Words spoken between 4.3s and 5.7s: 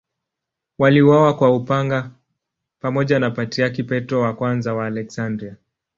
I wa Aleksandria.